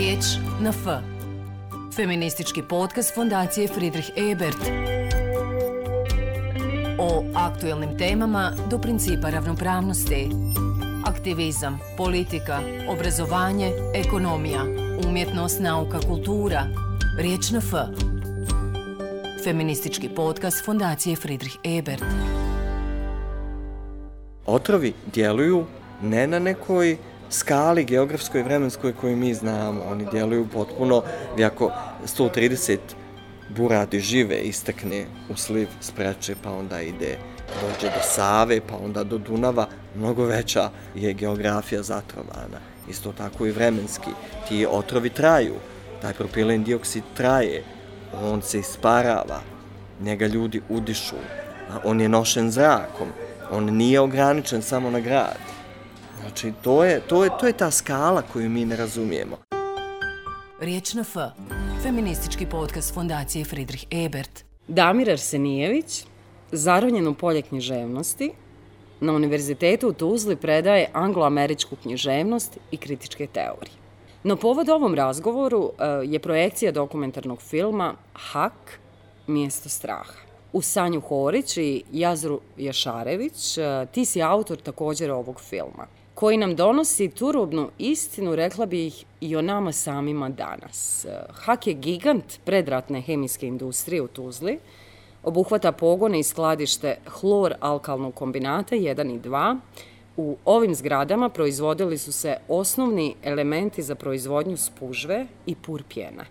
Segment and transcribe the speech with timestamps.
[0.00, 0.24] Riječ
[0.60, 0.86] na F.
[1.96, 4.56] Feministički podcast Fondacije Friedrich Ebert.
[6.98, 10.28] O aktuelnim temama do principa ravnopravnosti.
[11.06, 14.64] Aktivizam, politika, obrazovanje, ekonomija,
[15.08, 16.66] umjetnost, nauka, kultura.
[17.18, 17.72] Riječ na F.
[19.44, 22.04] Feministički podcast Fondacije Friedrich Ebert.
[24.46, 25.64] Otrovi djeluju
[26.02, 26.98] ne na nekoj
[27.30, 29.82] skali geografskoj i vremenskoj koju mi znamo.
[29.90, 31.02] Oni djeluju potpuno,
[31.36, 31.72] vi ako
[32.06, 32.78] 130
[33.48, 37.18] buradi žive istekne u sliv spreče, pa onda ide
[37.60, 39.66] dođe do Save, pa onda do Dunava,
[39.96, 42.60] mnogo veća je geografija zatrovana.
[42.88, 44.10] Isto tako i vremenski.
[44.48, 45.54] Ti otrovi traju,
[46.02, 47.64] taj propilen dioksid traje,
[48.22, 49.40] on se isparava,
[50.00, 51.16] njega ljudi udišu,
[51.84, 53.08] on je nošen zrakom,
[53.50, 55.59] on nije ograničen samo na grad.
[56.30, 59.36] Znači, to je, to je, to je ta skala koju mi ne razumijemo.
[60.60, 61.16] Riječ na F.
[61.82, 64.44] Feministički podcast Fondacije Friedrich Ebert.
[64.68, 66.04] Damir Arsenijević,
[66.52, 68.30] zaronjen u polje književnosti,
[69.00, 73.76] na Univerzitetu u Tuzli predaje angloameričku književnost i kritičke teorije.
[74.22, 78.80] No povod ovom razgovoru e, je projekcija dokumentarnog filma Hak,
[79.26, 80.20] mjesto straha.
[80.52, 86.56] U Sanju Horić i Jazru Jašarević, e, ti si autor također ovog filma koji nam
[86.56, 91.06] donosi turobnu istinu, rekla bih, i o nama samima danas.
[91.30, 94.58] Hak je gigant predratne hemijske industrije u Tuzli,
[95.22, 99.58] obuhvata pogone i skladište hlor-alkalnog kombinata 1 i 2.
[100.16, 106.24] U ovim zgradama proizvodili su se osnovni elementi za proizvodnju spužve i purpjena.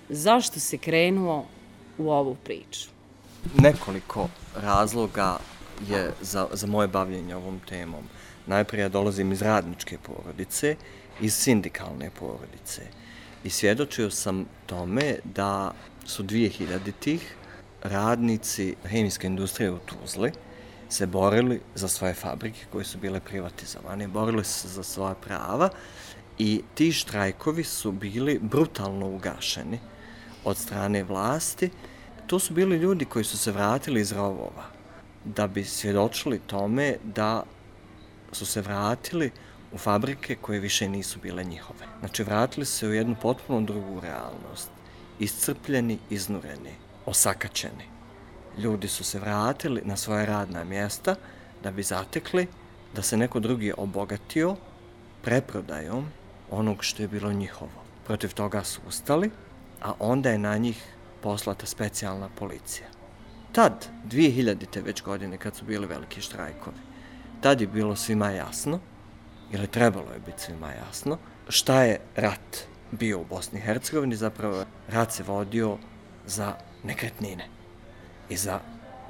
[0.10, 1.46] zašto se krenuo
[1.98, 2.90] u ovu priču?
[3.58, 5.38] Nekoliko razloga
[5.90, 8.04] je za, za moje bavljenje ovom temom.
[8.46, 10.76] Najprije ja dolazim iz radničke porodice
[11.22, 12.82] iz sindikalne porodice.
[13.44, 15.74] I svjedočio sam tome da
[16.06, 17.36] su 2000-ih
[17.84, 20.32] radnici hemijske industrije u Tuzli
[20.90, 25.70] se borili za svoje fabrike koje su bile privatizovane, borili se za svoja prava
[26.38, 29.80] i ti štrajkovi su bili brutalno ugašeni
[30.44, 31.70] od strane vlasti.
[32.28, 34.66] To su bili ljudi koji su se vratili iz rovova
[35.26, 37.44] da bi svjedočili tome da
[38.32, 39.32] su se vratili
[39.72, 41.86] u fabrike koje više nisu bile njihove.
[42.00, 44.70] Znači, vratili se u jednu potpuno drugu realnost.
[45.20, 47.84] Iscrpljeni, iznureni, osakaćeni.
[48.58, 51.16] Ljudi su se vratili na svoje radna mjesta
[51.64, 52.48] da bi zatekli
[52.96, 54.56] da se neko drugi obogatio
[55.22, 56.06] preprodajom
[56.52, 57.84] onog što je bilo njihovo.
[58.06, 59.32] Protiv toga su ustali,
[59.82, 60.84] a onda je na njih
[61.22, 62.88] poslata specijalna policija.
[63.52, 64.84] Tad, 2000.
[64.84, 66.78] već godine, kad su bili veliki štrajkovi,
[67.42, 68.80] tad je bilo svima jasno
[69.52, 71.18] ili trebalo je biti svima jasno,
[71.50, 72.58] šta je rat
[72.92, 75.78] bio u Bosni i Hercegovini, zapravo rat se vodio
[76.26, 77.48] za nekretnine
[78.30, 78.60] i za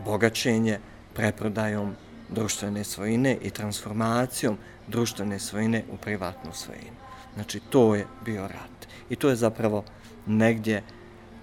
[0.05, 0.79] bogaćenje
[1.13, 1.95] preprodajom
[2.29, 6.97] društvene svojine i transformacijom društvene svojine u privatnu svojinu.
[7.35, 8.87] Znači, to je bio rat.
[9.09, 9.83] I to je zapravo
[10.25, 10.83] negdje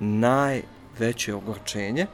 [0.00, 2.06] najveće ogorčenje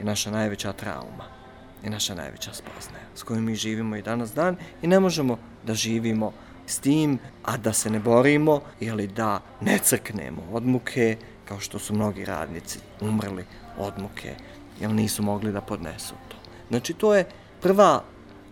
[0.00, 1.37] i naša najveća trauma
[1.84, 5.74] je naša najveća spoznaja s kojom mi živimo i danas dan i ne možemo da
[5.74, 6.32] živimo
[6.66, 11.78] s tim, a da se ne borimo ili da ne crknemo od muke, kao što
[11.78, 13.44] su mnogi radnici umrli
[13.78, 14.34] od muke,
[14.80, 16.36] jer nisu mogli da podnesu to.
[16.68, 17.24] Znači, to je
[17.60, 18.02] prva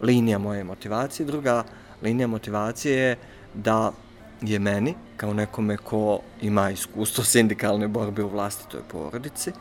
[0.00, 1.26] linija moje motivacije.
[1.26, 1.64] Druga
[2.02, 3.16] linija motivacije je
[3.54, 3.92] da
[4.40, 9.52] je meni, kao nekome ko ima iskustvo sindikalne borbe u vlastitoj porodici,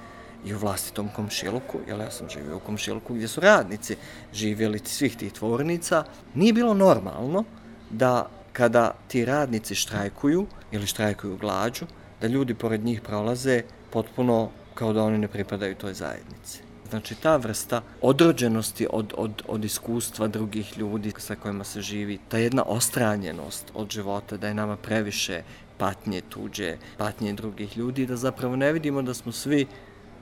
[0.45, 3.95] i u vlastitom komšiluku, jer ja sam živio u komšiluku gdje su radnici
[4.33, 6.03] živjeli svih tih tvornica,
[6.33, 7.43] nije bilo normalno
[7.89, 11.85] da kada ti radnici štrajkuju ili štrajkuju glađu,
[12.21, 16.59] da ljudi pored njih prolaze potpuno kao da oni ne pripadaju toj zajednici.
[16.89, 22.37] Znači ta vrsta odrođenosti od, od, od iskustva drugih ljudi sa kojima se živi, ta
[22.37, 25.43] jedna ostranjenost od života, da je nama previše
[25.77, 29.67] patnje tuđe, patnje drugih ljudi, da zapravo ne vidimo da smo svi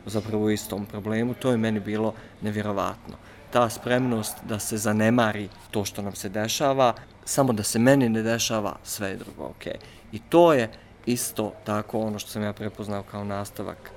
[0.05, 3.15] zapravo u istom problemu, to je meni bilo nevjerovatno.
[3.51, 6.93] Ta spremnost da se zanemari to što nam se dešava,
[7.25, 9.65] samo da se meni ne dešava, sve je drugo ok.
[10.11, 10.69] I to je
[11.05, 13.91] isto tako ono što sam ja prepoznao kao nastavak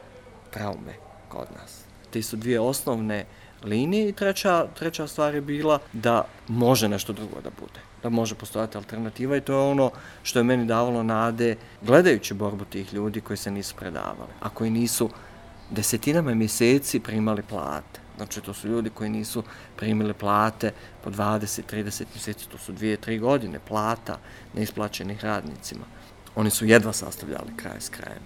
[0.51, 0.95] traume
[1.29, 1.81] kod nas.
[2.11, 3.25] Te su dvije osnovne
[3.65, 8.35] linije i treća, treća stvar je bila da može nešto drugo da bude, da može
[8.35, 9.91] postojati alternativa i to je ono
[10.23, 14.71] što je meni davalo nade gledajući borbu tih ljudi koji se nisu predavali, a koji
[14.71, 15.11] nisu
[15.71, 18.01] desetinama mjeseci primali plate.
[18.17, 19.43] Znači, to su ljudi koji nisu
[19.77, 20.73] primili plate
[21.05, 24.19] po 20-30 mjeseci, to su dvije, tri godine plata
[24.55, 25.85] neisplaćenih radnicima.
[26.35, 28.23] Oni su jedva sastavljali kraj s krajem.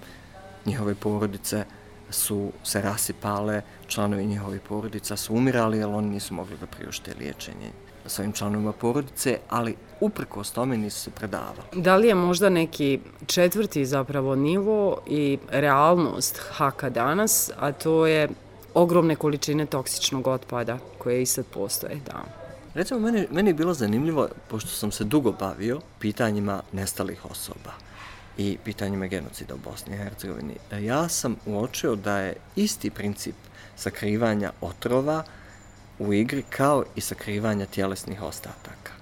[0.66, 1.64] Njihove porodice
[2.10, 7.70] su se rasipale, članovi njihovih porodica su umirali, jer oni nisu mogli da priušte liječenje
[8.06, 11.68] svojim članovima porodice, ali uprkos tome nisu se predavali.
[11.72, 18.28] Da li je možda neki četvrti zapravo nivo i realnost haka danas, a to je
[18.74, 22.24] ogromne količine toksičnog otpada koje i sad postoje, da.
[22.74, 27.72] Recimo, meni, meni je bilo zanimljivo, pošto sam se dugo bavio pitanjima nestalih osoba
[28.38, 33.34] i pitanjima genocida u Bosni i Hercegovini, ja sam uočio da je isti princip
[33.76, 35.22] sakrivanja otrova
[35.98, 38.99] u igri kao i sakrivanja tjelesnih ostataka.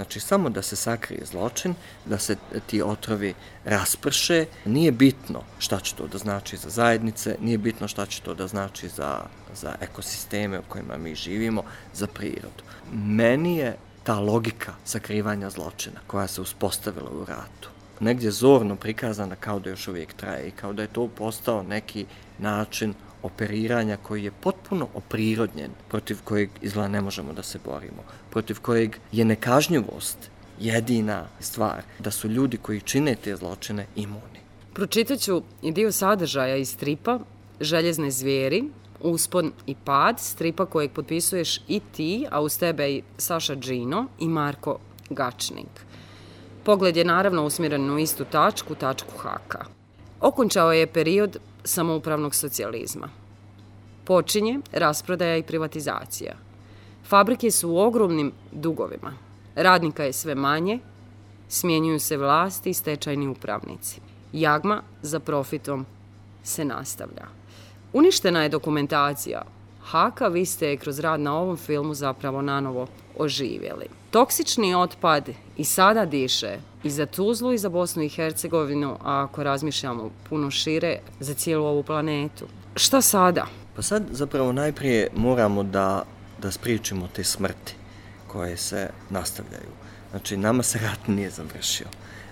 [0.00, 1.74] Znači, samo da se sakrije zločin,
[2.04, 2.36] da se
[2.66, 8.06] ti otrovi rasprše, nije bitno šta će to da znači za zajednice, nije bitno šta
[8.06, 9.20] će to da znači za,
[9.54, 11.62] za ekosisteme u kojima mi živimo,
[11.94, 12.64] za prirodu.
[12.92, 17.68] Meni je ta logika sakrivanja zločina koja se uspostavila u ratu,
[18.00, 22.06] negdje zorno prikazana kao da još uvijek traje i kao da je to postao neki
[22.38, 28.60] način operiranja koji je potpuno oprirodnjen, protiv kojeg izgleda ne možemo da se borimo, protiv
[28.60, 30.30] kojeg je nekažnjivost
[30.60, 34.40] jedina stvar, da su ljudi koji čine te zločine imuni.
[34.72, 37.18] Pročitaću i dio sadržaja iz stripa
[37.60, 38.64] Željezne zvijeri,
[39.00, 44.28] Uspon i pad, stripa kojeg potpisuješ i ti, a uz tebe i Saša Džino i
[44.28, 44.78] Marko
[45.10, 45.84] Gačnik.
[46.64, 49.64] Pogled je naravno usmjeren u istu tačku, tačku haka.
[50.20, 53.08] Okončao je period samoupravnog socijalizma.
[54.04, 56.34] Počinje rasprodaja i privatizacija.
[57.04, 59.12] Fabrike su u ogromnim dugovima.
[59.54, 60.78] Radnika je sve manje,
[61.48, 64.00] smjenjuju se vlasti i stečajni upravnici.
[64.32, 65.86] Jagma za profitom
[66.42, 67.26] se nastavlja.
[67.92, 69.42] Uništena je dokumentacija.
[69.82, 72.86] Haka, vi ste kroz rad na ovom filmu zapravo nanovo
[73.18, 73.86] oživjeli.
[74.10, 79.42] Toksični otpad i sada diše i za Tuzlu i za Bosnu i Hercegovinu, a ako
[79.42, 82.46] razmišljamo puno šire, za cijelu ovu planetu.
[82.76, 83.46] Šta sada?
[83.76, 86.04] Pa sad zapravo najprije moramo da,
[86.42, 87.74] da spričimo te smrti
[88.26, 89.70] koje se nastavljaju.
[90.10, 91.86] Znači, nama se rat nije završio.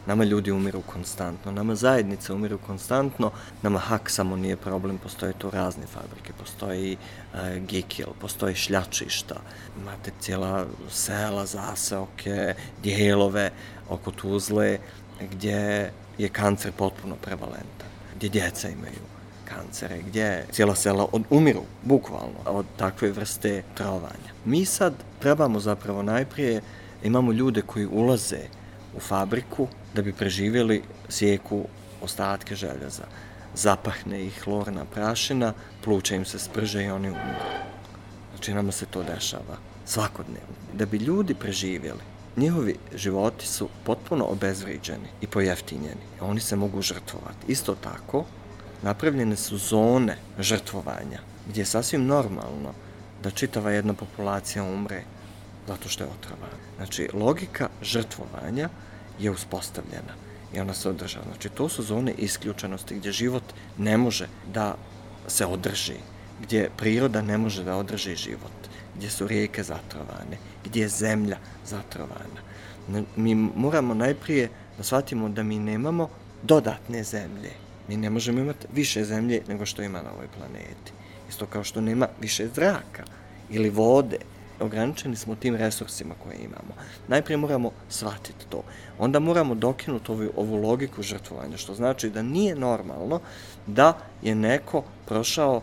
[0.06, 3.30] Nama ljudi umiru konstantno, nama zajednice umiru konstantno,
[3.62, 6.96] nama hak samo nije problem, postoje tu razne fabrike, postoji
[7.34, 9.34] e, gikil, postoje šljačišta,
[9.80, 13.50] imate cijela sela, zaseoke, dijelove
[13.88, 14.78] oko Tuzle,
[15.20, 19.08] gdje je kancer potpuno prevalentan, gdje djeca imaju
[19.44, 24.32] kancere, gdje cijela sela od, umiru, bukvalno, od takve vrste trovanja.
[24.44, 26.60] Mi sad trebamo zapravo najprije,
[27.02, 28.40] imamo ljude koji ulaze
[28.96, 31.64] u fabriku da bi preživjeli sjeku
[32.02, 33.04] ostatke željeza.
[33.54, 35.52] Zapahne ih hlorna prašina,
[35.84, 37.48] pluća im se sprže i oni umiru.
[38.30, 39.56] Znači, nama se to dešava
[39.86, 40.54] svakodnevno.
[40.72, 42.00] Da bi ljudi preživjeli,
[42.38, 46.04] njihovi životi su potpuno obezvriđeni i pojeftinjeni.
[46.20, 47.46] Oni se mogu žrtvovati.
[47.52, 48.24] Isto tako,
[48.82, 52.72] napravljene su zone žrtvovanja, gdje je sasvim normalno
[53.22, 55.02] da čitava jedna populacija umre
[55.68, 56.58] zato što je otrovana.
[56.76, 58.68] Znači, logika žrtvovanja
[59.18, 60.14] je uspostavljena
[60.54, 61.24] i ona se održava.
[61.24, 63.42] Znači, to su zone isključenosti gdje život
[63.78, 64.74] ne može da
[65.26, 65.96] se održi,
[66.42, 71.36] gdje priroda ne može da održi život, gdje su rijeke zatrovane, gdje je zemlja
[71.66, 72.40] zatrovana.
[73.16, 76.08] Mi moramo najprije da shvatimo da mi nemamo
[76.42, 77.50] dodatne zemlje.
[77.88, 80.92] Mi ne možemo imati više zemlje nego što ima na ovoj planeti.
[81.28, 83.04] Isto kao što nema više zraka
[83.50, 84.18] ili vode
[84.60, 86.74] ograničeni smo tim resursima koje imamo.
[87.08, 88.62] Najprije moramo shvatiti to.
[88.98, 93.20] Onda moramo dokinuti ovu, ovu logiku žrtvovanja, što znači da nije normalno
[93.66, 95.62] da je neko prošao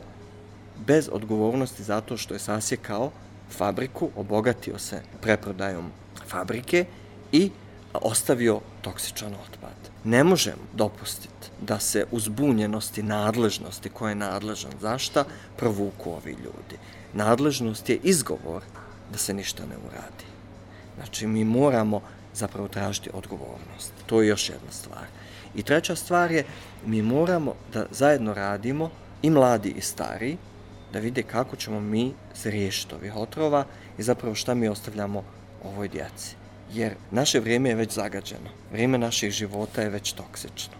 [0.87, 3.11] bez odgovornosti zato što je sasjekao
[3.57, 5.91] fabriku, obogatio se preprodajom
[6.27, 6.85] fabrike
[7.31, 7.51] i
[7.93, 9.75] ostavio toksičan otpad.
[10.03, 15.25] Ne možemo dopustiti da se uzbunjenosti nadležnosti koje je nadležan zašta
[15.57, 16.77] provuku ovi ljudi.
[17.13, 18.63] Nadležnost je izgovor
[19.12, 20.25] da se ništa ne uradi.
[20.95, 22.01] Znači, mi moramo
[22.33, 23.93] zapravo tražiti odgovornost.
[24.05, 25.05] To je još jedna stvar.
[25.55, 26.45] I treća stvar je,
[26.85, 28.89] mi moramo da zajedno radimo,
[29.21, 30.38] i mladi i stari,
[30.93, 33.65] da vide kako ćemo mi se riješiti ovih otrova
[33.97, 35.23] i zapravo šta mi ostavljamo
[35.63, 36.35] ovoj djeci.
[36.73, 38.49] Jer naše vrijeme je već zagađeno.
[38.71, 40.73] Vrijeme naših života je već toksično.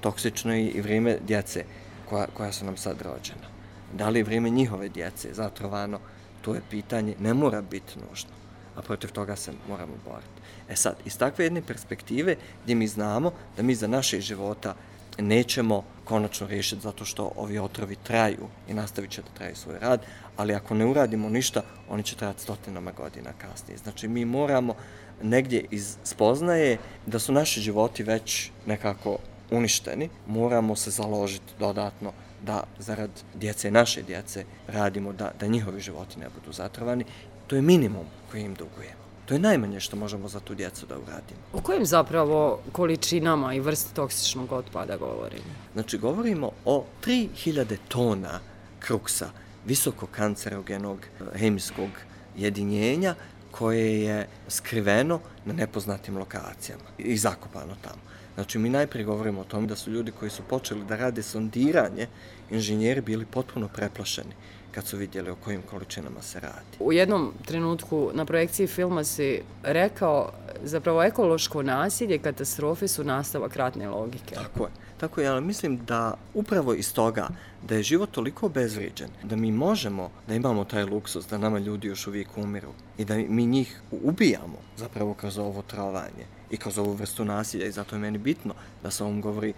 [0.00, 1.64] toksično je i vrijeme djece
[2.08, 3.48] koja, koja su nam sad rođena.
[3.92, 6.00] Da li je vrijeme njihove djece zatrovano,
[6.42, 8.30] to je pitanje, ne mora biti nužno,
[8.76, 10.40] a protiv toga se moramo boriti.
[10.68, 14.74] E sad, iz takve jedne perspektive gdje mi znamo da mi za naše života
[15.18, 20.00] nećemo konačno riješiti zato što ovi otrovi traju i nastavit će da traju svoj rad,
[20.36, 23.78] ali ako ne uradimo ništa, oni će trajati stotinama godina kasnije.
[23.78, 24.74] Znači, mi moramo
[25.22, 29.18] negdje iz spoznaje da su naši životi već nekako
[29.50, 32.12] uništeni, moramo se založiti dodatno
[32.42, 37.04] da zarad djece, naše djece, radimo da, da njihovi životi ne budu zatrovani.
[37.46, 38.99] To je minimum koji im dugujemo.
[39.30, 41.40] To je najmanje što možemo za tu djecu da uradimo.
[41.52, 45.44] O kojim zapravo količinama i vrsti toksičnog otpada govorimo?
[45.72, 48.40] Znači, govorimo o 3000 tona
[48.80, 49.30] kruksa
[49.66, 51.88] visoko kancerogenog hemijskog
[52.36, 53.14] jedinjenja
[53.50, 58.02] koje je skriveno na nepoznatim lokacijama i zakopano tamo.
[58.34, 62.06] Znači, mi najprije govorimo o tom da su ljudi koji su počeli da rade sondiranje,
[62.50, 64.34] inženjeri bili potpuno preplašeni
[64.74, 66.76] kad su vidjeli o kojim količinama se radi.
[66.78, 73.88] U jednom trenutku na projekciji filma si rekao zapravo ekološko nasilje katastrofe su nastavak ratne
[73.88, 74.34] logike.
[74.34, 74.70] Tako je.
[75.00, 77.28] Tako je, ali mislim da upravo iz toga
[77.68, 81.88] da je život toliko bezvriđen, da mi možemo da imamo taj luksus, da nama ljudi
[81.88, 86.92] još uvijek umiru i da mi njih ubijamo zapravo kroz ovo trovanje i kroz ovu
[86.92, 89.54] vrstu nasilja i zato je meni bitno da se ovom govori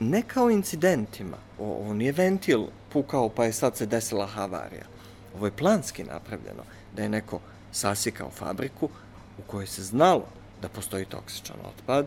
[0.00, 4.84] ne kao incidentima, ovo nije ventil pukao pa je sad se desila havarija.
[5.36, 6.62] Ovo je planski napravljeno
[6.96, 7.40] da je neko
[7.72, 8.88] sasikao fabriku
[9.38, 10.26] u kojoj se znalo
[10.62, 12.06] da postoji toksičan otpad,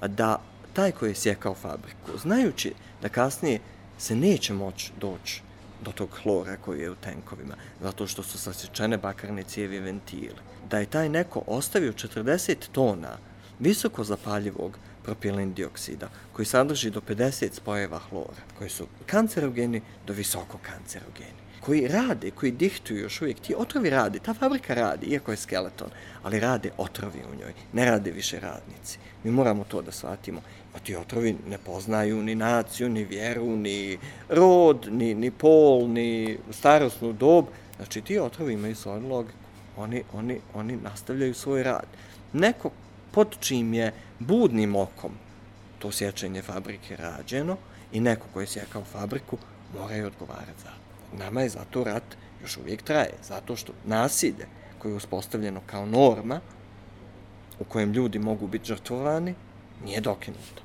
[0.00, 0.40] a da
[0.72, 3.60] taj koji je sjekao fabriku, znajući da kasnije
[3.98, 5.42] se neće moći doći
[5.84, 10.36] do tog hlora koji je u tenkovima, zato što su sasječene bakarne cijevi ventili.
[10.70, 13.18] da je taj neko ostavio 40 tona
[13.58, 20.58] visoko zapaljivog propilen dioksida, koji sadrži do 50 spojeva hlora, koji su kancerogeni do visoko
[20.62, 25.36] kancerogeni, koji rade, koji dihtuju još uvijek, ti otrovi rade, ta fabrika radi, iako je
[25.36, 25.90] skeleton,
[26.22, 28.98] ali rade otrovi u njoj, ne rade više radnici.
[29.24, 30.40] Mi moramo to da shvatimo.
[30.74, 36.38] A ti otrovi ne poznaju ni naciju, ni vjeru, ni rod, ni, ni pol, ni
[36.50, 37.44] starostnu dob.
[37.76, 39.38] Znači, ti otrovi imaju svoju logiku.
[39.76, 41.86] Oni, oni, oni nastavljaju svoj rad.
[42.32, 42.70] Neko
[43.14, 45.12] pod čim je budnim okom
[45.78, 47.56] to sjećanje fabrike rađeno
[47.92, 49.38] i neko koji je sjekao fabriku
[49.78, 51.16] mora je odgovarati za to.
[51.24, 52.02] Nama je zato rat
[52.42, 54.46] još uvijek traje, zato što nasilje
[54.78, 56.40] koje je uspostavljeno kao norma
[57.60, 59.34] u kojem ljudi mogu biti žrtvovani,
[59.84, 60.62] nije dokinuto.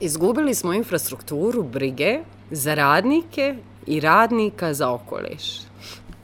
[0.00, 5.60] Izgubili smo infrastrukturu brige za radnike i radnika za okoliš.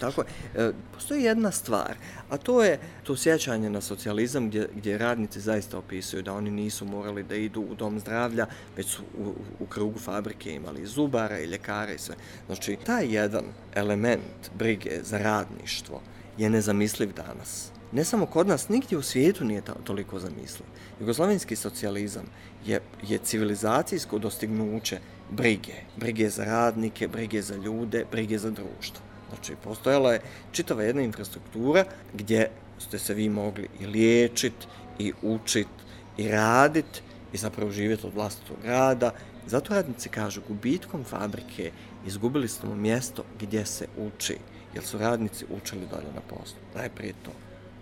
[0.03, 0.27] Tako je.
[0.67, 1.97] E, postoji jedna stvar,
[2.31, 6.85] a to je to sjećanje na socijalizam gdje, gdje radnici zaista opisuju da oni nisu
[6.85, 11.47] morali da idu u dom zdravlja, već su u, u krugu fabrike imali zubara i
[11.47, 12.15] ljekara i sve.
[12.47, 13.45] Znači, taj jedan
[13.75, 16.01] element brige za radništvo
[16.39, 17.71] je nezamisliv danas.
[17.93, 20.67] Ne samo kod nas, nigdje u svijetu nije ta, toliko zamisliv.
[21.01, 22.27] Jugoslovenski socijalizam
[22.67, 24.99] je, je civilizacijsko dostignuće
[25.31, 25.75] brige.
[25.97, 29.12] Brige za radnike, brige za ljude, brige za društvo.
[29.33, 30.21] Znači, postojala je
[30.53, 31.85] čitava jedna infrastruktura
[32.15, 34.55] gdje ste se vi mogli i liječit,
[34.99, 35.69] i učit,
[36.17, 39.11] i radit, i zapravo živjeti od vlastitog rada.
[39.47, 41.71] Zato radnici kažu, gubitkom fabrike
[42.07, 44.37] izgubili smo mjesto gdje se uči,
[44.75, 46.59] jer su radnici učili dalje na poslu.
[46.75, 47.31] Najprije to.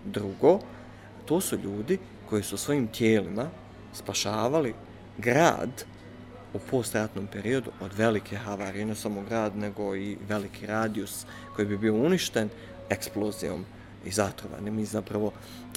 [0.04, 0.58] Drugo,
[1.26, 3.50] to su ljudi koji su svojim tijelima
[3.92, 4.74] spašavali
[5.18, 5.84] grad
[6.54, 11.26] u postratnom periodu od velike havarije, ne samo grad, nego i veliki radijus
[11.56, 12.48] koji bi bio uništen
[12.90, 13.64] eksplozijom
[14.04, 14.78] i zatrovanim.
[14.78, 15.32] I zapravo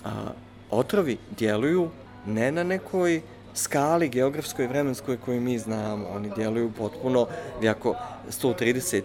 [0.05, 0.31] a,
[0.71, 1.89] otrovi djeluju
[2.25, 3.21] ne na nekoj
[3.53, 6.07] skali geografskoj i vremenskoj koju mi znamo.
[6.07, 7.27] Oni djeluju potpuno,
[7.69, 7.95] ako
[8.29, 9.01] 130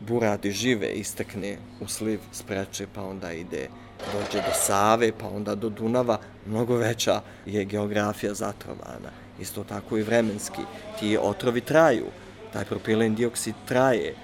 [0.00, 3.68] buradi žive istekne u sliv spreče, pa onda ide
[4.12, 9.10] dođe do Save, pa onda do Dunava, mnogo veća je geografija zatrovana.
[9.40, 10.62] Isto tako i vremenski.
[11.00, 12.06] Ti otrovi traju,
[12.52, 14.14] taj propilen dioksid traje,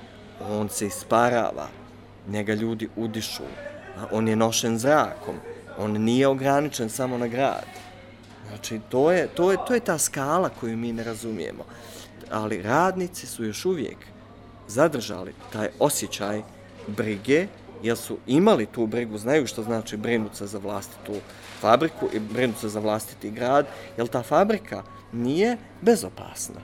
[0.51, 1.69] on se isparava,
[2.29, 3.43] njega ljudi udišu,
[4.11, 5.35] on je nošen zrakom,
[5.79, 7.67] on nije ograničen samo na grad.
[8.49, 11.65] Znači, to je, to je, to je ta skala koju mi ne razumijemo.
[12.31, 13.97] Ali radnici su još uvijek
[14.69, 16.43] zadržali taj osjećaj
[16.87, 17.47] brige,
[17.83, 21.13] jer su imali tu brigu, znaju što znači brinuti se za vlastitu
[21.61, 24.83] fabriku i brinuti se za vlastiti grad, jer ta fabrika
[25.17, 26.61] nije bezopasna.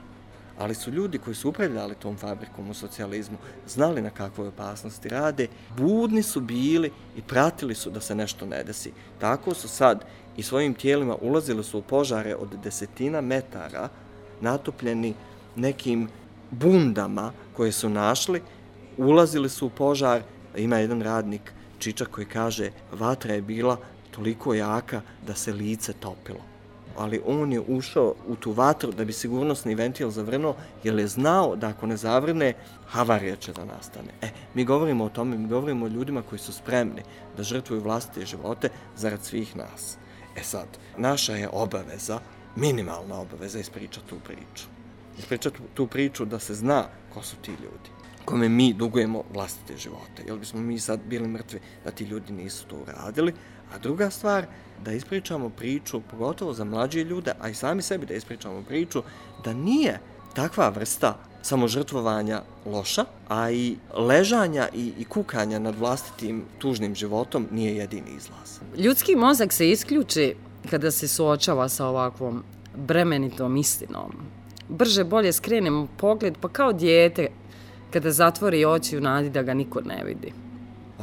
[0.57, 5.47] Ali su ljudi koji su upravljali tom fabrikom u socijalizmu znali na kakvoj opasnosti rade,
[5.77, 8.91] budni su bili i pratili su da se nešto ne desi.
[9.19, 10.05] Tako su sad
[10.37, 13.89] i svojim tijelima ulazili su u požare od desetina metara
[14.41, 15.13] natopljeni
[15.55, 16.09] nekim
[16.51, 18.41] bundama koje su našli,
[18.97, 20.21] ulazili su u požar,
[20.57, 23.77] ima jedan radnik Čičak koji kaže vatra je bila
[24.11, 26.52] toliko jaka da se lice topilo.
[26.97, 31.55] Ali on je ušao u tu vatru da bi sigurnosni ventil zavrnuo, jer je znao
[31.55, 32.53] da ako ne zavrne,
[32.87, 34.13] havarija će da nastane.
[34.21, 37.01] E, mi govorimo o tome, mi govorimo o ljudima koji su spremni
[37.37, 39.97] da žrtvuju vlastite živote zarad svih nas.
[40.35, 42.19] E sad, naša je obaveza,
[42.55, 44.67] minimalna obaveza, ispričati tu priču.
[45.19, 50.23] Ispričati tu priču da se zna ko su ti ljudi kome mi dugujemo vlastite živote.
[50.25, 53.33] Jel bismo mi sad bili mrtvi da ti ljudi nisu to uradili?
[53.73, 54.45] A druga stvar,
[54.85, 59.03] da ispričamo priču, pogotovo za mlađe ljude, a i sami sebi da ispričamo priču,
[59.43, 59.99] da nije
[60.33, 67.75] takva vrsta samožrtvovanja loša, a i ležanja i, i kukanja nad vlastitim tužnim životom nije
[67.75, 68.59] jedini izlaz.
[68.77, 70.35] Ljudski mozak se isključi
[70.69, 72.43] kada se suočava sa ovakvom
[72.75, 74.11] bremenitom istinom.
[74.69, 77.27] Brže bolje skrenemo pogled, pa kao dijete
[77.91, 80.33] kada zatvori oči u nadi da ga niko ne vidi.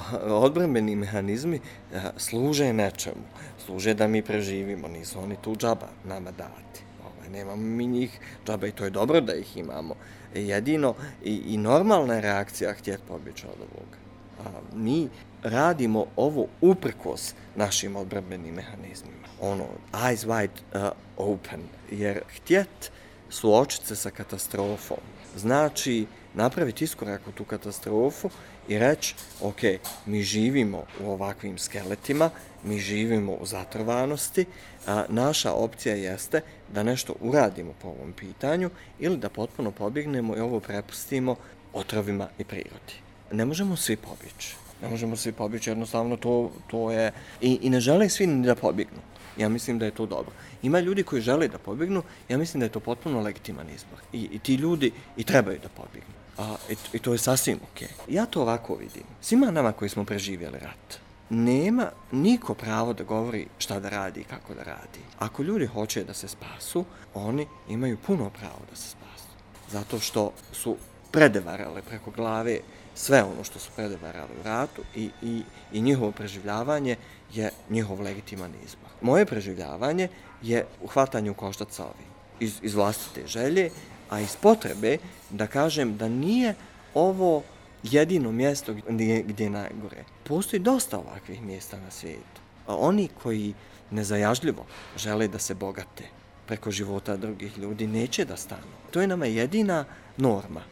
[0.47, 1.61] Odbrambeni mehanizmi
[1.93, 3.25] e, služe nečemu.
[3.65, 6.83] Služe da mi preživimo, nisu oni tu džaba nama dati.
[7.01, 9.95] Ovaj, nemamo mi njih džaba i to je dobro da ih imamo.
[10.35, 13.97] E, jedino i, i normalna reakcija htjet pobjeći od ovoga.
[14.45, 15.09] A, mi
[15.43, 19.27] radimo ovo uprkos našim odbrambenim mehanizmima.
[19.41, 22.93] Ono, eyes wide uh, open, jer htjet
[23.31, 24.99] suočiti se sa katastrofom
[25.37, 28.31] znači napraviti iskorak u tu katastrofu
[28.69, 29.61] i reći, ok,
[30.07, 32.31] mi živimo u ovakvim skeletima,
[32.65, 34.45] mi živimo u zatrvanosti,
[34.87, 36.41] a naša opcija jeste
[36.75, 41.37] da nešto uradimo po ovom pitanju ili da potpuno pobjegnemo i ovo prepustimo
[41.73, 42.95] otrovima i prirodi.
[43.33, 44.57] Ne možemo svi pobjeći.
[44.83, 47.13] Ne možemo svi pobjeći, jednostavno to, to je...
[47.41, 48.99] I, I ne žele svi ni da pobjegnu.
[49.37, 50.33] Ja mislim da je to dobro.
[50.63, 53.99] Ima ljudi koji žele da pobjegnu, ja mislim da je to potpuno legitiman izbor.
[54.13, 56.20] I, i ti ljudi i trebaju da pobjegnu.
[56.41, 57.89] A, i, I to je sasvim okej.
[57.89, 58.15] Okay.
[58.15, 59.03] Ja to ovako vidim.
[59.21, 61.01] Svima nama koji smo preživjeli rat,
[61.31, 65.01] nema niko pravo da govori šta da radi i kako da radi.
[65.19, 69.31] Ako ljudi hoće da se spasu, oni imaju puno pravo da se spasu.
[69.71, 70.77] Zato što su
[71.11, 72.59] predevarale preko glave
[72.95, 76.97] sve ono što su predevarali u ratu i, i, i njihovo preživljavanje
[77.33, 78.91] je njihov legitiman izbor.
[79.01, 80.09] Moje preživljavanje
[80.43, 82.11] je uhvatanje u koštac sa ovim.
[82.41, 83.71] Iz, iz vlastite želje,
[84.11, 84.99] a iz potrebe
[85.31, 86.55] da kažem da nije
[86.95, 87.43] ovo
[87.83, 90.05] jedino mjesto gdje, gdje je najgore.
[90.25, 92.41] Postoji dosta ovakvih mjesta na svijetu.
[92.67, 93.55] A oni koji
[93.91, 96.05] nezajažljivo žele da se bogate
[96.47, 98.75] preko života drugih ljudi neće da stanu.
[98.91, 99.85] To je nama jedina
[100.17, 100.63] norma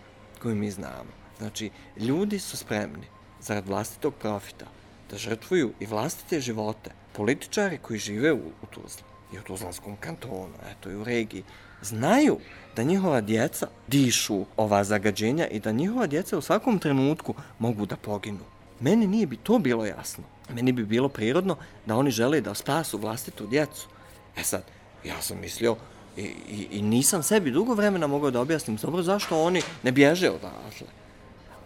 [0.42, 1.12] koju mi znamo.
[1.38, 3.07] Znači, ljudi su spremni
[3.40, 4.66] zarad vlastitog profita
[5.11, 6.90] da žrtvuju i vlastite živote.
[7.12, 11.44] Političari koji žive u, u Tuzli i u Tuzlanskom kantonu, eto i u regiji,
[11.82, 12.38] znaju
[12.76, 17.96] da njihova djeca dišu ova zagađenja i da njihova djeca u svakom trenutku mogu da
[17.96, 18.44] poginu.
[18.80, 20.24] Meni nije bi to bilo jasno.
[20.54, 23.88] Meni bi bilo prirodno da oni žele da spasu vlastitu djecu.
[24.36, 24.62] E sad,
[25.04, 25.76] ja sam mislio
[26.16, 30.30] i, i, i nisam sebi dugo vremena mogao da objasnim dobro zašto oni ne bježe
[30.30, 30.86] odatle.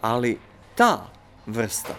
[0.01, 0.38] Ali
[0.75, 1.07] ta
[1.46, 1.94] vrsta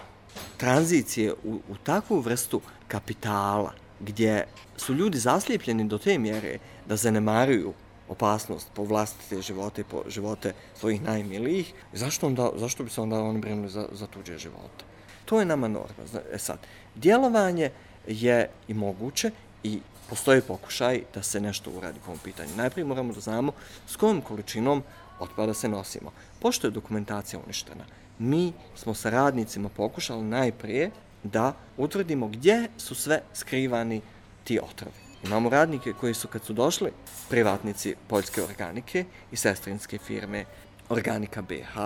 [0.56, 4.46] tranzicije u, u takvu vrstu kapitala, gdje
[4.76, 7.72] su ljudi zaslijepljeni do te mjere da zanemaruju
[8.08, 13.20] opasnost po vlastite živote i po živote svojih najmilijih, zašto, onda, zašto bi se onda
[13.20, 14.84] oni brinuli za, za tuđe živote?
[15.24, 16.04] To je nama norma.
[16.32, 16.58] E sad,
[16.94, 17.70] djelovanje
[18.06, 19.30] je i moguće
[19.62, 22.50] i postoji pokušaj da se nešto uradi po ovom pitanju.
[22.56, 23.52] Najprije moramo da znamo
[23.86, 24.82] s kojom količinom
[25.18, 26.12] otpada se nosimo.
[26.40, 27.84] Pošto je dokumentacija uništena,
[28.18, 30.90] mi smo sa radnicima pokušali najprije
[31.22, 34.00] da utvrdimo gdje su sve skrivani
[34.44, 35.03] ti otrovi.
[35.24, 36.90] Imamo radnike koji su kad su došli
[37.28, 40.44] privatnici poljske organike i sestrinske firme
[40.88, 41.76] Organika BH,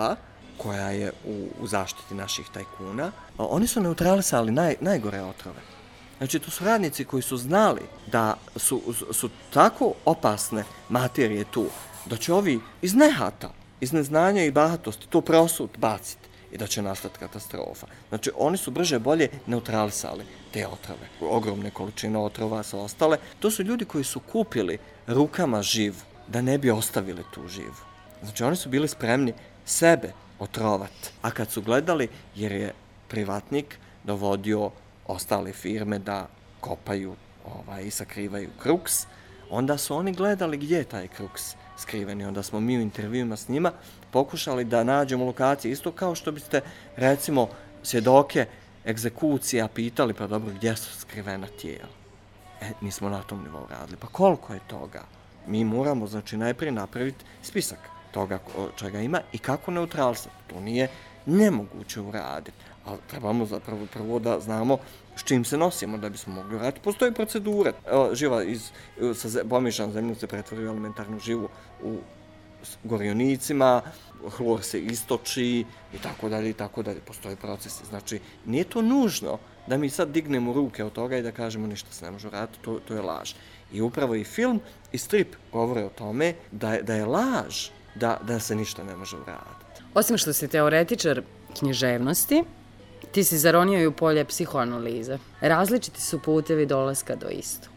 [0.57, 5.59] koja je u, u zaštiti naših tajkuna, oni su neutralisali naj, najgore otrove.
[6.17, 11.65] Znači, to su radnici koji su znali da su, su tako opasne materije tu,
[12.05, 16.81] da će ovi iz nehata iz neznanja i bahatosti to prosut baciti i da će
[16.81, 17.87] nastati katastrofa.
[18.09, 21.09] Znači, oni su brže bolje neutralisali te otrove.
[21.21, 23.17] Ogromne količine otrova su ostale.
[23.39, 25.95] To su ljudi koji su kupili rukama živu
[26.27, 27.75] da ne bi ostavili tu živu.
[28.23, 29.33] Znači, oni su bili spremni
[29.65, 31.11] sebe otrovat.
[31.21, 32.73] A kad su gledali, jer je
[33.07, 34.71] privatnik dovodio
[35.07, 36.27] ostale firme da
[36.59, 39.05] kopaju ovaj, i sakrivaju kruks,
[39.49, 42.25] onda su oni gledali gdje je taj kruks skriveni.
[42.25, 43.71] Onda smo mi u intervjuima s njima
[44.11, 45.71] pokušali da nađemo lokacije.
[45.71, 46.61] Isto kao što biste,
[46.95, 47.49] recimo,
[47.83, 48.45] svjedoke
[48.85, 51.89] egzekucija pitali, pa dobro, gdje su skrivena tijela?
[52.61, 53.97] E, nismo na tom nivou radili.
[54.01, 55.03] Pa koliko je toga?
[55.47, 57.79] Mi moramo, znači, najprije napraviti spisak
[58.11, 58.39] toga
[58.75, 60.31] čega ima i kako neutralstvo.
[60.47, 60.87] To nije
[61.25, 62.57] nemoguće uraditi.
[62.89, 64.77] Ali trebamo zapravo prvo da znamo
[65.15, 66.79] s čim se nosimo da bismo mogli raditi.
[66.83, 67.73] Postoje procedure.
[67.91, 68.71] Evo, živa iz,
[69.13, 71.49] sa pomišan zemlju se pretvori u elementarnu živu
[71.83, 71.97] u
[72.83, 73.81] gorionicima,
[74.37, 76.99] hlor se istoči i tako dalje i tako dalje.
[76.99, 77.85] Postoje procesi.
[77.85, 81.91] Znači, nije to nužno da mi sad dignemo ruke od toga i da kažemo ništa
[81.91, 83.33] se ne može raditi, To, to je laž.
[83.73, 88.19] I upravo i film i strip govore o tome da je, da je laž da,
[88.23, 89.83] da se ništa ne može uraditi.
[89.93, 91.21] Osim što si teoretičar
[91.59, 92.43] književnosti,
[93.11, 95.17] ti si zaronio i u polje psihoanalize.
[95.41, 97.71] Različiti su putevi dolaska do istog.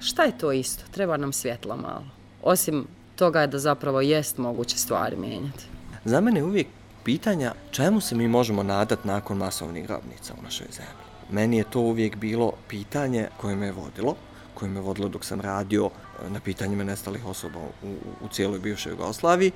[0.00, 0.84] Šta je to isto?
[0.90, 2.06] Treba nam svjetla malo.
[2.42, 5.64] Osim toga je da zapravo jest moguće stvari mijenjati.
[6.04, 6.66] Za mene je uvijek
[7.04, 11.04] pitanja čemu se mi možemo nadat nakon masovnih grobnica u našoj zemlji.
[11.30, 14.14] Meni je to uvijek bilo pitanje koje me je vodilo,
[14.54, 18.58] koje me je vodilo dok sam radio eh, na pitanjima nestalih osoba u, u cijeloj
[18.58, 19.52] bivšoj Jugoslaviji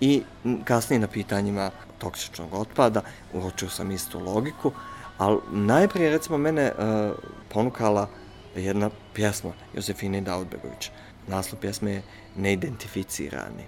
[0.00, 0.22] i
[0.64, 4.72] kasnije na pitanjima toksičnog otpada, uočio sam istu logiku,
[5.18, 7.16] ali najprije recimo mene uh,
[7.48, 8.08] ponukala
[8.56, 10.90] jedna pjesma Josefine Daudbegović.
[11.26, 12.02] Naslov pjesme je
[12.36, 13.64] Neidentificirani.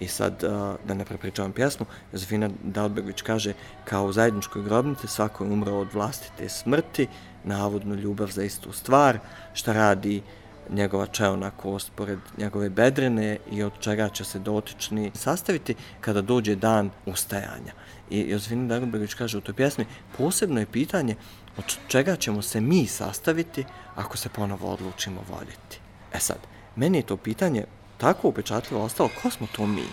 [0.00, 0.50] I sad, uh,
[0.84, 3.52] da ne prepričavam pjesmu, Josefina Daudbegović kaže
[3.84, 7.08] kao u zajedničkoj grobnici svako je umro od vlastite smrti,
[7.44, 9.18] navodno ljubav za istu stvar,
[9.54, 10.22] šta radi
[10.70, 16.56] njegova čeona kost pored njegove bedrene i od čega će se dotični sastaviti kada dođe
[16.56, 17.72] dan ustajanja.
[18.10, 19.86] I Josefina Dagodbegović kaže u toj pjesmi,
[20.18, 21.16] posebno je pitanje
[21.56, 25.80] od čega ćemo se mi sastaviti ako se ponovo odlučimo voditi.
[26.12, 26.38] E sad,
[26.76, 27.64] meni je to pitanje
[27.98, 29.84] tako upečatljivo ostalo, ko smo to mi?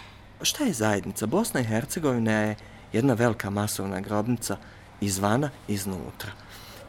[0.42, 1.26] Šta je zajednica?
[1.26, 2.56] Bosna i Hercegovina je
[2.94, 4.58] jedna velika masovna grobnica
[5.02, 6.32] izvana i iznutra.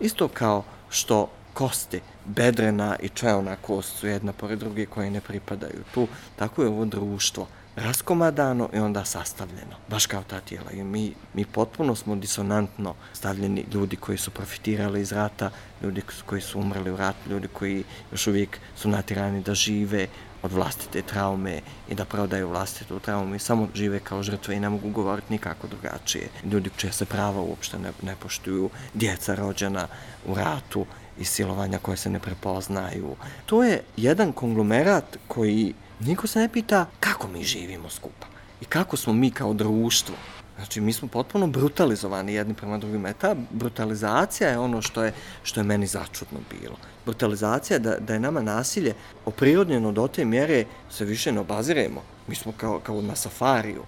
[0.01, 5.83] Isto kao što kosti, bedrena i čelna kost su jedna pored druge koje ne pripadaju
[5.95, 10.71] tu, tako je ovo društvo raskomadano i onda sastavljeno, baš kao ta tijela.
[10.71, 15.51] I mi, mi potpuno smo disonantno stavljeni ljudi koji su profitirali iz rata,
[15.83, 20.07] ljudi koji su umrli u ratu, ljudi koji još uvijek su natirani da žive
[20.43, 24.69] od vlastite traume i da prodaju vlastitu traumu i samo žive kao žrtve i ne
[24.69, 26.29] mogu govoriti nikako drugačije.
[26.45, 29.88] Ljudi čije se prava uopšte ne, ne poštuju, djeca rođena
[30.27, 30.87] u ratu
[31.21, 33.17] i silovanja koje se ne prepoznaju.
[33.47, 38.27] To je jedan konglomerat koji niko se ne pita kako mi živimo skupa
[38.61, 40.15] i kako smo mi kao društvo.
[40.57, 43.07] Znači, mi smo potpuno brutalizovani jedni prema drugim.
[43.07, 46.77] E, ta brutalizacija je ono što je, što je meni začudno bilo.
[47.05, 52.03] Brutalizacija da, da je nama nasilje oprirodnjeno do te mjere se više ne obaziremo.
[52.27, 53.83] Mi smo kao, kao na safariju.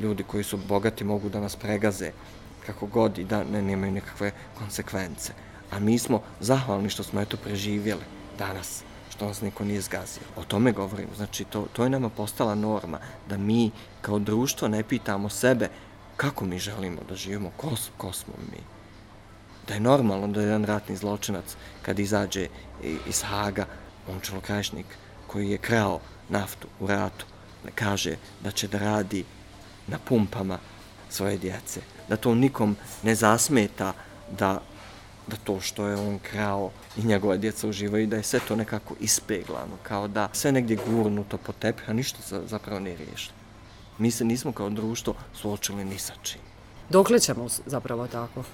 [0.00, 2.10] Ljudi koji su bogati mogu da nas pregaze
[2.66, 5.32] kako god i da ne nemaju nekakve konsekvence.
[5.70, 8.02] A mi smo zahvalni što smo eto preživjeli
[8.38, 8.82] danas
[9.18, 10.22] što nas niko nije zgazio.
[10.36, 11.08] O tome govorim.
[11.16, 15.68] Znači, to, to je nama postala norma, da mi kao društvo ne pitamo sebe
[16.16, 18.58] kako mi želimo da živimo, ko, ko smo mi.
[19.68, 22.48] Da je normalno da je jedan ratni zločinac kad izađe
[23.06, 23.66] iz Haga,
[24.08, 24.86] on čelokrašnik
[25.26, 27.26] koji je krao naftu u ratu,
[27.74, 29.24] kaže da će da radi
[29.86, 30.58] na pumpama
[31.10, 31.80] svoje djece.
[32.08, 33.92] Da to nikom ne zasmeta
[34.38, 34.60] da
[35.28, 38.94] da to što je on krao i njegova djeca uživaju, da je sve to nekako
[39.00, 43.38] ispeglano, kao da sve negdje gurnuto po tepi, a ništa zapravo nije riješeno.
[43.98, 46.40] Mi se nismo kao društvo suočili ni sa čim.
[46.90, 48.44] Dokle ćemo zapravo tako?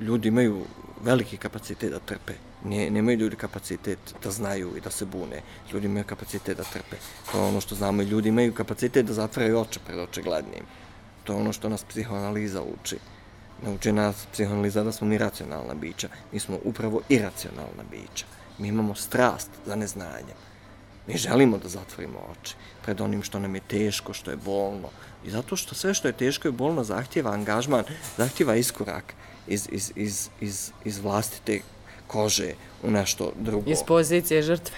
[0.00, 0.64] Ljudi imaju
[1.04, 2.32] veliki kapacitet da trpe.
[2.64, 5.42] Nije, nemaju ljudi kapacitet da znaju i da se bune.
[5.72, 6.96] Ljudi imaju kapacitet da trpe.
[7.32, 8.02] To je ono što znamo.
[8.02, 10.64] Ljudi imaju kapacitet da zatvaraju oče pred očeglednim.
[11.24, 12.96] To je ono što nas psihoanaliza uči.
[13.62, 16.08] Nauči nas psihoanaliza da smo mi racionalna bića.
[16.32, 18.26] Mi smo upravo iracionalna bića.
[18.58, 20.34] Mi imamo strast za neznanje.
[21.06, 24.88] Mi želimo da zatvorimo oči pred onim što nam je teško, što je bolno.
[25.24, 27.84] I zato što sve što je teško i bolno zahtjeva angažman,
[28.16, 29.14] zahtjeva iskorak
[29.46, 31.60] iz, iz, iz, iz, iz vlastite
[32.06, 33.70] kože u nešto drugo.
[33.70, 34.76] Iz pozicije žrtve.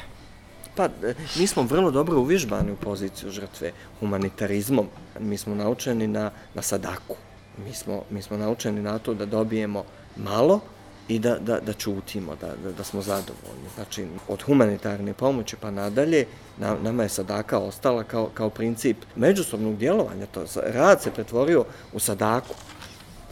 [0.75, 4.88] Pa, e, mi smo vrlo dobro uvježbani u poziciju žrtve humanitarizmom.
[5.21, 7.16] Mi smo naučeni na, na sadaku.
[7.59, 9.85] Mi smo, mi smo naučeni na to da dobijemo
[10.17, 10.61] malo,
[11.09, 13.69] i da, da, da čutimo, da, da, da smo zadovoljni.
[13.75, 16.27] Znači, od humanitarne pomoći pa nadalje,
[16.59, 20.27] na, nama je sadaka ostala kao, kao princip međusobnog djelovanja.
[20.27, 22.55] To, rad se pretvorio u sadaku,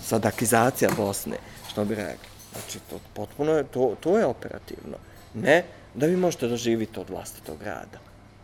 [0.00, 1.37] sadakizacija Bosne,
[1.70, 2.28] što bi rekli.
[2.52, 4.96] Znači, to, potpuno je, to, to je operativno.
[5.35, 7.98] Ne da vi možete da živite od vlastitog rada,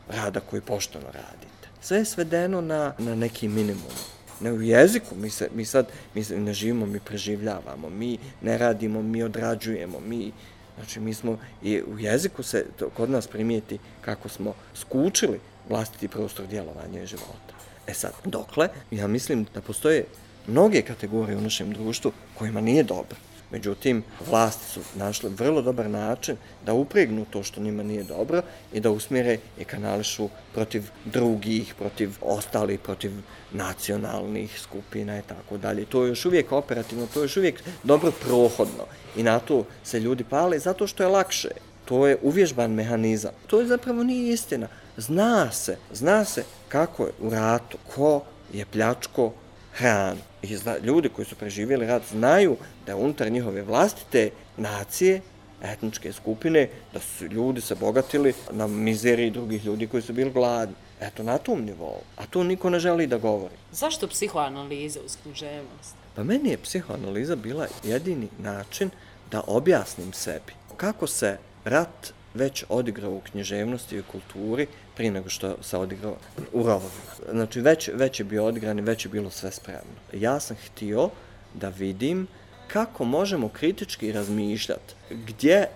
[0.09, 1.69] rada koji pošteno radite.
[1.81, 3.93] Sve je svedeno na, na neki minimum
[4.41, 8.59] ne u jeziku, mi, se, mi sad mi se ne živimo, mi preživljavamo, mi ne
[8.59, 10.33] radimo, mi odrađujemo, mi,
[10.77, 16.09] znači mi smo, i u jeziku se to, kod nas primijeti kako smo skučili vlastiti
[16.09, 17.55] prostor djelovanja i života.
[17.87, 20.05] E sad, dokle, ja mislim da postoje
[20.47, 23.17] mnoge kategorije u našem društvu kojima nije dobro.
[23.51, 28.81] Međutim, vlasti su našle vrlo dobar način da upregnu to što njima nije dobro i
[28.81, 33.13] da usmjere i kanališu protiv drugih, protiv ostalih, protiv
[33.53, 35.85] nacionalnih skupina i tako dalje.
[35.85, 38.85] To je još uvijek operativno, to je još uvijek dobro prohodno
[39.17, 41.49] i na to se ljudi pale zato što je lakše.
[41.85, 43.33] To je uvježban mehanizam.
[43.47, 44.69] To je zapravo nije istina.
[44.97, 49.33] Zna se, zna se kako je u ratu, ko je pljačko
[49.77, 50.21] hranu.
[50.43, 55.21] I zna, ljudi koji su preživjeli rat znaju da unutar njihove vlastite nacije,
[55.63, 60.75] etničke skupine, da su ljudi se bogatili na mizeriji drugih ljudi koji su bili gladni.
[61.01, 62.01] Eto, na tom nivou.
[62.17, 63.55] A to niko ne želi da govori.
[63.73, 65.95] Zašto psihoanaliza uz književnost?
[66.15, 68.91] Pa meni je psihoanaliza bila jedini način
[69.31, 75.57] da objasnim sebi kako se rat već odigrao u književnosti i kulturi prije nego što
[75.63, 76.17] se odigrao
[76.53, 77.31] u rovovima.
[77.31, 79.97] Znači, već, već je bio odigran i već je bilo sve spremno.
[80.13, 81.11] Ja sam htio
[81.55, 82.27] da vidim
[82.69, 85.69] kako možemo kritički razmišljati gdje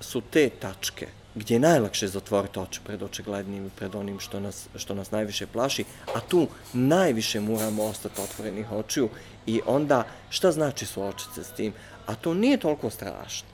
[0.00, 4.66] su te tačke gdje je najlakše zatvoriti oči pred očiglednim i pred onim što nas,
[4.76, 9.08] što nas najviše plaši, a tu najviše moramo ostati otvorenih očiju
[9.46, 11.72] i onda šta znači suočiti se s tim?
[12.06, 13.48] A to nije toliko strašno,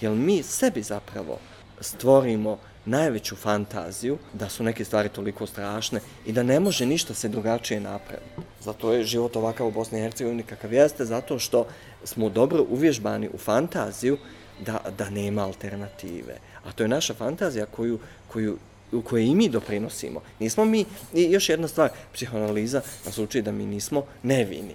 [0.00, 1.38] jer mi sebi zapravo
[1.82, 7.28] stvorimo najveću fantaziju da su neke stvari toliko strašne i da ne može ništa se
[7.28, 8.40] drugačije napraviti.
[8.60, 11.66] Zato je život ovakav u Bosni i Hercegovini kakav jeste, zato što
[12.04, 14.18] smo dobro uvježbani u fantaziju
[14.60, 16.38] da, da nema alternative.
[16.64, 18.56] A to je naša fantazija koju, koju,
[18.92, 20.20] u kojoj i mi doprinosimo.
[20.38, 24.74] Nismo mi, i još jedna stvar, psihoanaliza nas uči da mi nismo nevini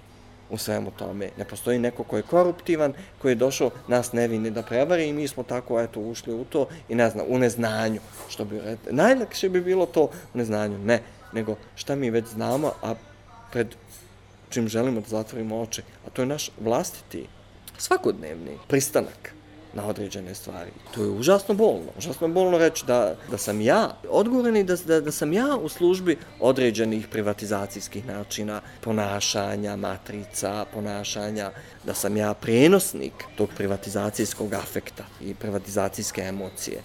[0.50, 1.30] u svemu tome.
[1.38, 5.28] Ne postoji neko ko je koruptivan, koji je došao nas nevini da prevari i mi
[5.28, 8.02] smo tako eto ušli u to i ne znam, u neznanju.
[8.30, 8.62] Što bi.
[8.92, 10.78] Najlakše bi bilo to u neznanju.
[10.78, 11.02] Ne,
[11.34, 12.96] nego šta mi već znamo, a
[13.52, 13.76] pred
[14.50, 17.28] čim želimo da zatvorimo oči, a to je naš vlastiti
[17.78, 19.34] svakodnevni pristanak
[19.74, 20.72] na određene stvari.
[20.94, 21.92] To je užasno bolno.
[21.98, 25.70] Užasno bolno reći da, da sam ja odgovoran i da, da, da sam ja u
[25.70, 31.52] službi određenih privatizacijskih načina ponašanja, matrica, ponašanja,
[31.84, 36.82] da sam ja prenosnik tog privatizacijskog afekta i privatizacijske emocije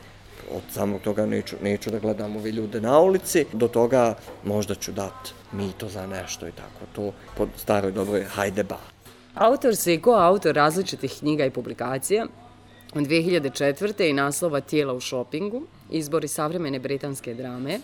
[0.50, 4.14] od samog toga neću, neću da gledam ove ljude na ulici, do toga
[4.44, 6.86] možda ću dat mito za nešto i tako.
[6.92, 8.78] To po staroj dobroj hajde ba.
[9.34, 12.26] Autor se i ko autor različitih knjiga i publikacija,
[13.00, 14.10] 2004.
[14.10, 17.80] i naslova Tijela u šopingu, izbori savremene britanske drame,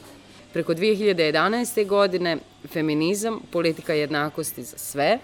[0.53, 1.87] preko 2011.
[1.87, 2.37] godine
[2.69, 5.19] Feminizam, politika jednakosti za sve.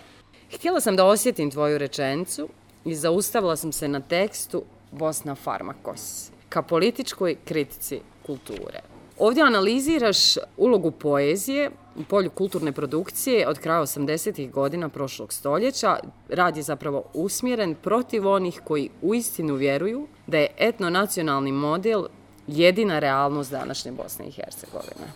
[0.55, 2.49] Htjela sam da osjetim tvoju rečencu
[2.85, 8.94] i zaustavila sam se na tekstu Bosna Farmakos ka političkoj kritici kulture.
[9.19, 10.19] Ovdje analiziraš
[10.57, 15.99] ulogu poezije u polju kulturne produkcije od kraja 80-ih godina prošlog stoljeća.
[16.29, 22.05] Rad je zapravo usmjeren protiv onih koji uistinu vjeruju da je etnonacionalni model
[22.47, 25.13] jedina realnost današnje Bosne i Hercegovine.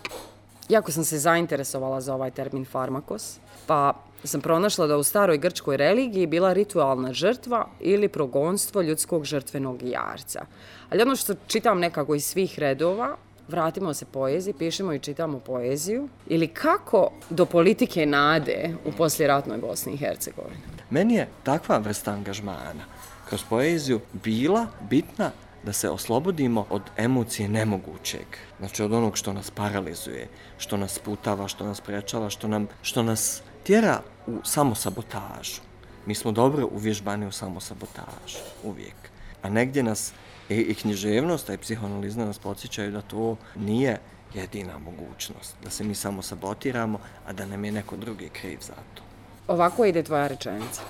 [0.69, 5.77] Jako sam se zainteresovala za ovaj termin farmakos, pa sam pronašla da u staroj grčkoj
[5.77, 10.45] religiji bila ritualna žrtva ili progonstvo ljudskog žrtvenog jarca.
[10.89, 13.17] Ali ono što čitam nekako iz svih redova,
[13.49, 19.93] vratimo se poeziji, pišemo i čitamo poeziju, ili kako do politike nade u posljeratnoj Bosni
[19.93, 20.61] i Hercegovini?
[20.89, 22.85] Meni je takva vrsta angažmana
[23.29, 25.31] kroz poeziju bila bitna
[25.63, 28.25] da se oslobodimo od emocije nemogućeg.
[28.59, 33.03] Znači od onog što nas paralizuje, što nas putava, što nas prečava, što, nam, što
[33.03, 35.61] nas tjera u samosabotažu.
[36.05, 38.95] Mi smo dobro uvježbani u samosabotažu, uvijek.
[39.41, 40.13] A negdje nas
[40.49, 43.99] i, i književnost, a i psihoanalizna nas podsjećaju da to nije
[44.33, 48.73] jedina mogućnost, da se mi samo sabotiramo, a da nam je neko drugi kriv za
[48.73, 49.03] to.
[49.47, 50.81] Ovako ide tvoja rečenica.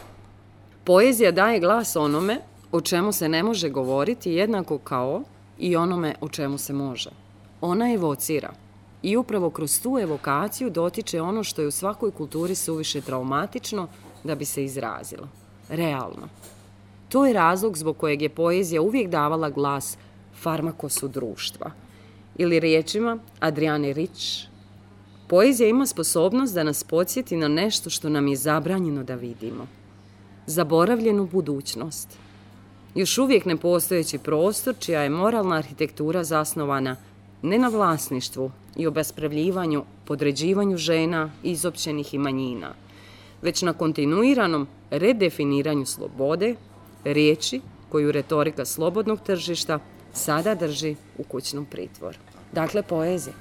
[0.84, 2.40] Poezija daje glas onome
[2.72, 5.24] o čemu se ne može govoriti jednako kao
[5.58, 7.10] i onome o čemu se može.
[7.62, 8.54] Ona evocira
[9.02, 13.88] i upravo kroz tu evokaciju dotiče ono što je u svakoj kulturi suviše traumatično
[14.24, 15.28] da bi se izrazilo.
[15.70, 16.28] Realno.
[17.10, 19.98] To je razlog zbog kojeg je poezija uvijek davala glas
[20.42, 21.72] farmakosu društva.
[22.38, 24.50] Ili riječima Adriane Rich,
[25.30, 29.68] Poezija ima sposobnost da nas podsjeti na nešto što nam je zabranjeno da vidimo.
[30.46, 32.18] Zaboravljenu budućnost.
[32.96, 36.96] Još uvijek nepostojeći prostor čija je moralna arhitektura zasnovana
[37.42, 42.74] ne na vlasništvu i obespravljivanju, podređivanju žena, izopćenih i manjina,
[43.42, 46.56] već na kontinuiranom redefiniranju slobode,
[47.04, 49.80] riječi koju retorika slobodnog tržišta
[50.14, 52.18] sada drži u kućnom pritvoru.
[52.52, 53.34] Dakle, poezija.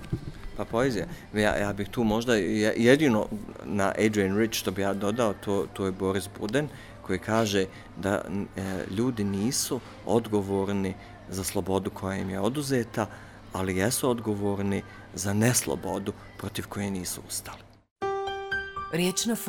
[0.57, 1.07] Pa poezija.
[1.35, 3.27] Ja, ja bih tu možda jedino
[3.65, 6.69] na Adrian Rich što bi ja dodao, to, to je Boris Buden,
[7.03, 7.67] koji kaže
[7.97, 10.95] da e, ljudi nisu odgovorni
[11.31, 13.07] za slobodu koja im je oduzeta,
[13.53, 14.83] ali jesu odgovorni
[15.15, 17.63] za neslobodu protiv koje nisu ustali.
[18.93, 19.49] Riječ na F.